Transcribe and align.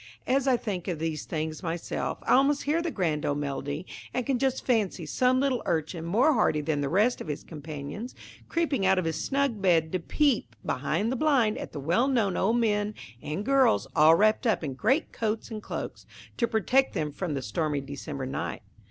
As 0.25 0.47
I 0.47 0.57
think 0.57 0.87
of 0.87 0.97
these 0.97 1.25
things 1.25 1.61
myself, 1.61 2.17
I 2.23 2.33
almost 2.33 2.63
hear 2.63 2.81
the 2.81 2.89
grand 2.89 3.23
old 3.23 3.37
melody; 3.37 3.85
and 4.15 4.25
can 4.25 4.39
just 4.39 4.65
fancy 4.65 5.05
some 5.05 5.39
little 5.39 5.61
urchin, 5.67 6.05
more 6.05 6.33
hardy 6.33 6.61
than 6.61 6.81
the 6.81 6.89
rest 6.89 7.21
of 7.21 7.27
his 7.27 7.43
companions, 7.43 8.15
creeping 8.49 8.83
out 8.83 8.97
of 8.97 9.05
his 9.05 9.23
snug 9.23 9.61
bed 9.61 9.91
to 9.91 9.99
peep 9.99 10.55
behind 10.65 11.11
the 11.11 11.15
blind 11.15 11.59
at 11.59 11.71
the 11.71 11.79
well 11.79 12.07
known 12.07 12.35
old 12.35 12.57
men 12.57 12.95
and 13.21 13.45
girls, 13.45 13.85
all 13.95 14.15
wrapped 14.15 14.47
up 14.47 14.63
in 14.63 14.73
great 14.73 15.11
coats 15.13 15.51
and 15.51 15.61
cloaks, 15.61 16.07
to 16.37 16.47
protect 16.47 16.95
them 16.95 17.11
from 17.11 17.35
the 17.35 17.43
stormy 17.43 17.79
December 17.79 18.25
night. 18.25 18.63